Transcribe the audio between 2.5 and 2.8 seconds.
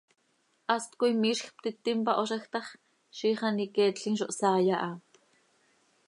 ta x,